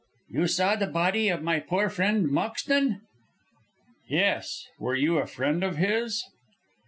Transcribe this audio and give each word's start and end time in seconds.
"You 0.31 0.47
saw 0.47 0.75
the 0.75 0.87
body 0.87 1.29
of 1.29 1.43
my 1.43 1.59
poor 1.59 1.87
friend 1.87 2.27
Moxton?" 2.27 3.01
"Yes. 4.09 4.65
Were 4.79 4.95
you 4.95 5.19
a 5.19 5.27
friend 5.27 5.63
of 5.63 5.77
his?" 5.77 6.25